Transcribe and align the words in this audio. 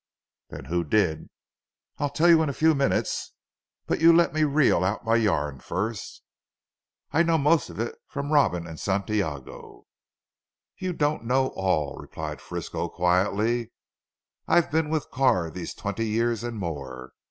"Then 0.49 0.65
who 0.65 0.83
did?" 0.83 1.29
"I'll 1.99 2.09
tell 2.09 2.27
you 2.27 2.41
in 2.41 2.49
a 2.49 2.53
few 2.53 2.73
minutes. 2.73 3.33
But 3.85 4.01
you 4.01 4.11
let 4.11 4.33
me 4.33 4.43
reel 4.45 4.83
out 4.83 5.05
my 5.05 5.15
yarn 5.15 5.59
first." 5.59 6.23
"I 7.11 7.21
know 7.21 7.37
most 7.37 7.69
of 7.69 7.79
it 7.79 7.93
from 8.07 8.31
Robin 8.33 8.65
and 8.65 8.79
Santiago." 8.79 9.85
"You 10.75 10.93
don't 10.93 11.25
know 11.25 11.49
all," 11.49 11.97
replied 11.97 12.41
Frisco 12.41 12.89
quietly 12.89 13.71
"I've 14.47 14.71
been 14.71 14.89
with 14.89 15.11
Carr 15.11 15.51
these 15.51 15.75
twenty 15.75 16.07
years 16.07 16.43
and 16.43 16.57
more. 16.57 17.11